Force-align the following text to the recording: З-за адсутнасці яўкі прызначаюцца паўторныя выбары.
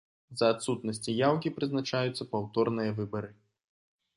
З-за 0.37 0.47
адсутнасці 0.53 1.13
яўкі 1.27 1.51
прызначаюцца 1.57 2.27
паўторныя 2.33 2.91
выбары. 3.03 3.31